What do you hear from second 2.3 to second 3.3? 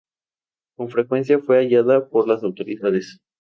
autoridades.